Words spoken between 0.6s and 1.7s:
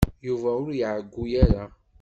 ur iɛeyyu ara.